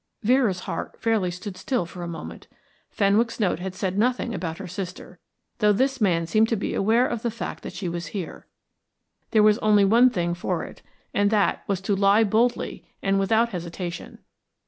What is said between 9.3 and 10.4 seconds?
was only one thing